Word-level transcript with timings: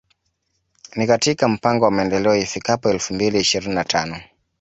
Ni 0.95 1.07
katika 1.07 1.47
mpango 1.47 1.85
wa 1.85 1.91
Maendeleo 1.91 2.35
ifikapo 2.35 2.89
elfu 2.89 3.13
mbili 3.13 3.39
ishirini 3.39 3.75
na 3.75 3.83
tano 3.83 4.19